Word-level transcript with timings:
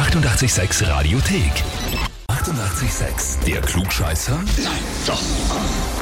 886 0.00 0.88
Radiothek. 0.88 1.52
88,6. 2.28 3.44
Der 3.44 3.60
Klugscheißer? 3.60 4.32
Nein, 4.32 4.72
doch. 5.06 5.20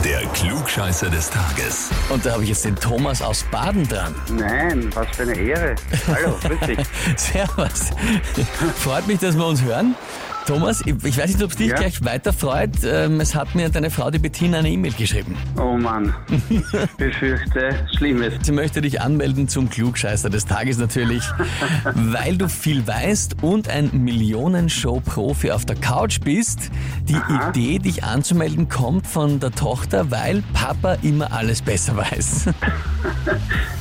Der 0.05 0.21
Klugscheißer 0.29 1.11
des 1.11 1.29
Tages. 1.29 1.91
Und 2.09 2.25
da 2.25 2.35
habe 2.35 2.45
ich 2.45 2.51
jetzt 2.51 2.65
den 2.65 2.77
Thomas 2.77 3.21
aus 3.21 3.45
Baden 3.51 3.89
dran. 3.89 4.15
Nein, 4.31 4.89
was 4.95 5.09
für 5.17 5.23
eine 5.23 5.35
Ehre. 5.35 5.75
Hallo, 6.07 6.39
grüß 6.41 6.61
dich. 6.61 6.79
Servus. 7.17 7.91
Freut 8.77 9.09
mich, 9.09 9.19
dass 9.19 9.37
wir 9.37 9.45
uns 9.45 9.63
hören. 9.63 9.97
Thomas, 10.49 10.81
ich, 10.87 10.95
ich 11.05 11.19
weiß 11.19 11.27
nicht, 11.35 11.43
ob 11.45 11.51
es 11.51 11.57
dich 11.57 11.69
Ja? 11.69 11.77
gleich 11.77 12.03
weiter 12.03 12.33
freut. 12.33 12.71
Ähm, 12.83 13.21
es 13.21 13.35
hat 13.35 13.55
mir 13.55 13.69
deine 13.69 13.91
Frau, 13.91 14.11
die 14.11 14.19
Bettina, 14.19 14.59
eine 14.61 14.71
E-Mail 14.71 14.93
geschrieben. 14.95 15.37
Oh 15.61 15.77
Mann, 15.77 16.15
befürchte 16.97 17.87
Schlimmes. 17.97 18.33
Sie 18.41 18.53
möchte 18.53 18.81
dich 18.81 19.01
anmelden 19.03 19.47
zum 19.49 19.69
Klugscheißer 19.69 20.31
des 20.31 20.47
Tages 20.47 20.79
natürlich, 20.79 21.23
weil 21.95 22.39
du 22.39 22.49
viel 22.49 22.87
weißt 22.87 23.43
und 23.43 23.69
ein 23.69 23.91
Millionenshow-Profi 23.93 25.51
auf 25.51 25.67
der 25.67 25.77
Couch 25.77 26.21
bist. 26.21 26.71
Die. 27.05 27.19
Idee, 27.51 27.79
dich 27.79 28.05
anzumelden, 28.05 28.69
kommt 28.71 29.07
von 29.07 29.39
der 29.39 29.51
Tochter, 29.51 30.11
weil 30.11 30.43
Papa 30.55 30.95
immer 31.03 31.31
alles 31.33 31.61
besser 31.61 31.95
weiß. 31.97 32.47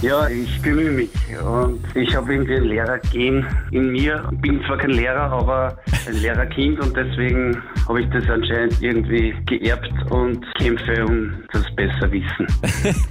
Ja, 0.01 0.27
ich 0.27 0.61
bemühe 0.61 0.91
mich 0.91 1.09
und 1.43 1.79
ich 1.95 2.15
habe 2.15 2.31
irgendwie 2.33 2.55
ein 2.55 2.63
Lehrergen 2.65 3.47
in 3.71 3.91
mir. 3.91 4.29
Bin 4.41 4.61
zwar 4.67 4.77
kein 4.77 4.91
Lehrer, 4.91 5.31
aber 5.31 5.75
ein 6.07 6.15
Lehrerkind 6.15 6.79
und 6.79 6.95
deswegen 6.95 7.61
habe 7.87 8.01
ich 8.01 8.09
das 8.09 8.23
anscheinend 8.29 8.81
irgendwie 8.81 9.33
geerbt 9.45 9.91
und 10.09 10.43
kämpfe 10.55 11.05
um 11.05 11.33
das 11.53 11.63
Besserwissen. 11.75 12.47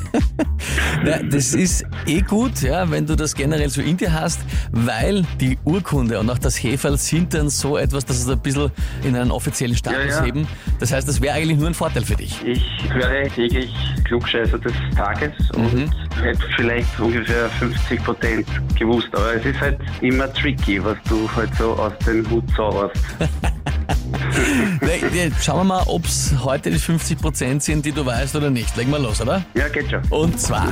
Ja, 1.05 1.21
das 1.21 1.53
ist 1.53 1.85
eh 2.07 2.21
gut, 2.21 2.61
ja, 2.61 2.89
wenn 2.89 3.05
du 3.05 3.15
das 3.15 3.35
generell 3.35 3.69
so 3.69 3.81
in 3.81 3.97
dir 3.97 4.13
hast, 4.13 4.39
weil 4.71 5.25
die 5.41 5.57
Urkunde 5.65 6.17
und 6.19 6.29
auch 6.29 6.37
das 6.37 6.55
Heferl 6.63 6.97
sind 6.97 7.33
dann 7.33 7.49
so 7.49 7.77
etwas, 7.77 8.05
dass 8.05 8.19
es 8.19 8.29
ein 8.29 8.39
bisschen 8.39 8.71
in 9.03 9.15
einen 9.15 9.31
offiziellen 9.31 9.75
Status 9.75 10.05
Ja, 10.07 10.19
ja. 10.19 10.23
heben. 10.23 10.47
Das 10.79 10.93
heißt, 10.93 11.05
das 11.07 11.21
wäre 11.21 11.33
eigentlich 11.35 11.57
nur 11.57 11.67
ein 11.67 11.73
Vorteil 11.73 12.05
für 12.05 12.15
dich. 12.15 12.41
Ich 12.45 12.63
höre 12.93 13.23
täglich 13.27 13.73
Klugscheißer 14.03 14.57
des 14.59 14.73
Tages 14.95 15.33
und 15.55 15.91
hätte 16.21 16.43
vielleicht 16.55 16.99
ungefähr 16.99 17.49
50 17.49 18.03
Prozent 18.03 18.47
gewusst. 18.77 19.09
Aber 19.13 19.35
es 19.35 19.45
ist 19.45 19.59
halt 19.59 19.79
immer 20.01 20.31
tricky, 20.33 20.83
was 20.83 20.97
du 21.09 21.29
halt 21.35 21.53
so 21.55 21.73
aus 21.73 21.93
dem 22.05 22.29
Hut 22.29 22.43
zauberst. 22.55 23.01
Schauen 25.41 25.59
wir 25.59 25.63
mal, 25.63 25.83
ob 25.87 26.05
es 26.05 26.33
heute 26.43 26.71
die 26.71 26.79
50% 26.79 27.59
sind, 27.59 27.85
die 27.85 27.91
du 27.91 28.05
weißt 28.05 28.35
oder 28.35 28.49
nicht. 28.49 28.75
Legen 28.77 28.91
wir 28.91 28.99
los, 28.99 29.21
oder? 29.21 29.43
Ja, 29.53 29.67
geht 29.67 29.89
schon. 29.89 30.01
Und 30.09 30.39
zwar, 30.39 30.71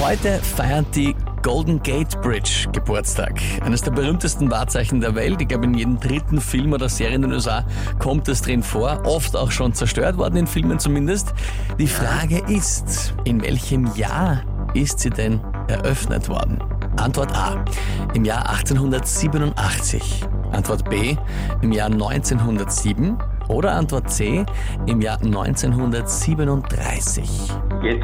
heute 0.00 0.38
feiert 0.38 0.86
die 0.94 1.14
Golden 1.42 1.82
Gate 1.82 2.20
Bridge 2.22 2.68
Geburtstag. 2.72 3.40
Eines 3.62 3.82
der 3.82 3.90
berühmtesten 3.90 4.48
Wahrzeichen 4.50 5.00
der 5.00 5.16
Welt. 5.16 5.40
Ich 5.40 5.48
glaube, 5.48 5.64
in 5.64 5.74
jedem 5.74 5.98
dritten 5.98 6.40
Film 6.40 6.72
oder 6.72 6.88
Serie 6.88 7.16
in 7.16 7.22
den 7.22 7.32
USA 7.32 7.64
kommt 7.98 8.28
es 8.28 8.42
drin 8.42 8.62
vor. 8.62 9.02
Oft 9.04 9.36
auch 9.36 9.50
schon 9.50 9.74
zerstört 9.74 10.16
worden, 10.18 10.36
in 10.36 10.46
Filmen 10.46 10.78
zumindest. 10.78 11.34
Die 11.80 11.88
Frage 11.88 12.38
ist, 12.46 13.14
in 13.24 13.42
welchem 13.42 13.92
Jahr 13.96 14.42
ist 14.74 15.00
sie 15.00 15.10
denn 15.10 15.40
eröffnet 15.66 16.28
worden? 16.28 16.62
Antwort 16.96 17.36
A. 17.36 17.64
Im 18.14 18.24
Jahr 18.24 18.48
1887. 18.48 20.24
Antwort 20.52 20.88
B. 20.88 21.16
Im 21.60 21.72
Jahr 21.72 21.90
1907. 21.90 23.18
Oder 23.52 23.72
Antwort 23.72 24.08
C. 24.10 24.46
Im 24.86 25.02
Jahr 25.02 25.18
1937. 25.22 27.52
Jetzt 27.82 28.02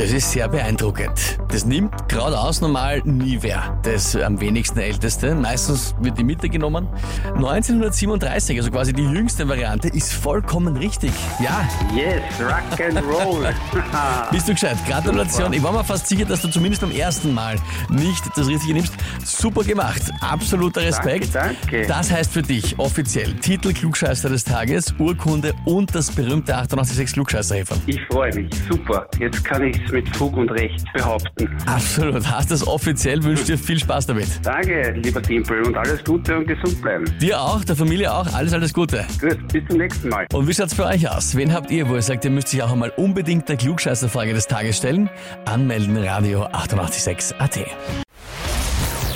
das 0.00 0.12
ist 0.12 0.32
sehr 0.32 0.48
beeindruckend. 0.48 1.38
Das 1.48 1.66
nimmt 1.66 2.08
geradeaus 2.08 2.62
normal 2.62 3.02
nie 3.04 3.36
wer. 3.42 3.78
Das 3.82 4.16
am 4.16 4.40
wenigsten 4.40 4.78
Älteste. 4.78 5.34
Meistens 5.34 5.94
wird 6.00 6.16
die 6.16 6.24
Mitte 6.24 6.48
genommen. 6.48 6.88
1937, 7.34 8.56
also 8.56 8.70
quasi 8.70 8.94
die 8.94 9.02
jüngste 9.02 9.46
Variante, 9.46 9.88
ist 9.88 10.14
vollkommen 10.14 10.78
richtig. 10.78 11.12
Ja, 11.38 11.68
Yes, 11.94 12.22
Rock 12.40 12.80
and 12.80 13.02
Roll. 13.04 13.48
bist 14.32 14.48
du 14.48 14.52
gescheit. 14.52 14.78
Gratulation. 14.88 15.52
Ich 15.52 15.62
war 15.62 15.72
mir 15.72 15.84
fast 15.84 16.06
sicher, 16.06 16.24
dass 16.24 16.40
du 16.40 16.48
zumindest 16.48 16.80
beim 16.80 16.92
ersten 16.92 17.34
Mal 17.34 17.56
nicht 17.90 18.24
das 18.34 18.46
Richtige 18.48 18.72
nimmst. 18.72 18.94
Super 19.22 19.64
gemacht. 19.64 20.00
Absoluter 20.22 20.80
Respekt. 20.80 21.34
Danke, 21.34 21.56
danke. 21.60 21.86
Das 21.86 22.10
heißt 22.10 22.32
für 22.32 22.42
dich 22.42 22.78
offiziell 22.78 23.34
Titel 23.34 23.74
Klugscheißer 23.74 24.30
des 24.30 24.44
Tages, 24.44 24.94
Urkunde 24.98 25.52
und 25.66 25.94
das 25.94 26.10
berühmte 26.10 26.56
886 26.56 27.12
Klugscheißerhefer. 27.12 27.76
Ich 27.84 28.00
freue 28.10 28.34
mich. 28.34 28.50
Super. 28.66 29.06
Jetzt 29.18 29.44
kann 29.44 29.62
ich 29.64 29.89
mit 29.92 30.14
Fug 30.16 30.36
und 30.36 30.50
Recht 30.50 30.84
behaupten. 30.92 31.48
Absolut. 31.66 32.26
Hast 32.26 32.50
das 32.50 32.66
offiziell. 32.66 33.22
Wünsche 33.22 33.44
dir 33.44 33.58
viel 33.58 33.78
Spaß 33.78 34.06
damit. 34.06 34.28
Danke, 34.42 34.92
lieber 35.02 35.22
Timpel, 35.22 35.62
und 35.62 35.76
alles 35.76 36.02
Gute 36.04 36.38
und 36.38 36.46
gesund 36.46 36.80
bleiben. 36.82 37.04
Dir 37.20 37.40
auch, 37.40 37.64
der 37.64 37.76
Familie 37.76 38.12
auch. 38.12 38.32
Alles, 38.32 38.52
alles 38.52 38.72
Gute. 38.72 39.04
Gut, 39.20 39.38
bis 39.52 39.62
zum 39.68 39.78
nächsten 39.78 40.08
Mal. 40.08 40.26
Und 40.32 40.48
wie 40.48 40.54
schaut's 40.54 40.74
bei 40.74 40.94
euch 40.94 41.08
aus? 41.08 41.36
Wen 41.36 41.52
habt 41.52 41.70
ihr, 41.70 41.88
wo 41.88 41.94
ihr 41.94 42.02
sagt, 42.02 42.24
ihr 42.24 42.30
müsst 42.30 42.48
sich 42.48 42.62
auch 42.62 42.72
einmal 42.72 42.90
unbedingt 42.96 43.48
der 43.48 43.56
Klugscheißerfrage 43.56 44.32
des 44.32 44.46
Tages 44.46 44.76
stellen? 44.76 45.10
Anmelden 45.44 45.96
Radio 45.96 46.44
886 46.44 47.40
AT. 47.40 47.58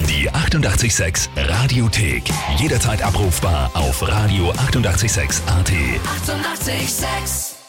Die 0.09 0.31
88,6 0.31 1.29
Radiothek. 1.37 2.25
Jederzeit 2.59 3.03
abrufbar 3.03 3.71
auf 3.75 4.03
radio886.at. 4.03 5.71
88,6. 5.71 6.75
Eighty-eight, 6.75 6.89
sex. 6.89 7.64